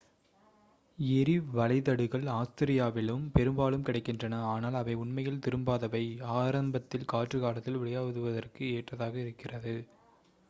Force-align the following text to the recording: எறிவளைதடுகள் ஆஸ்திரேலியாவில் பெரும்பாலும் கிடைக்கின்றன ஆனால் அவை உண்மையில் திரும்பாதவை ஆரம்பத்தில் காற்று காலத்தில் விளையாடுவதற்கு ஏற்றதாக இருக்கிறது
எறிவளைதடுகள் 0.97 2.23
ஆஸ்திரேலியாவில் 2.35 3.11
பெரும்பாலும் 3.35 3.83
கிடைக்கின்றன 3.83 4.39
ஆனால் 4.47 4.73
அவை 4.73 4.95
உண்மையில் 4.95 5.41
திரும்பாதவை 5.45 6.03
ஆரம்பத்தில் 6.37 7.07
காற்று 7.07 7.39
காலத்தில் 7.39 7.79
விளையாடுவதற்கு 7.79 8.63
ஏற்றதாக 8.71 9.15
இருக்கிறது 9.21 9.75